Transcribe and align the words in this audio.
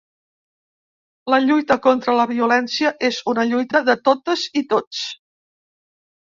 La 1.33 1.37
lluita 1.43 1.77
contra 1.83 2.15
la 2.19 2.25
violència 2.31 2.93
és 3.11 3.19
una 3.35 3.45
lluita 3.51 3.83
de 3.91 3.97
totes 4.09 4.47
i 4.63 4.65
tots. 4.75 5.05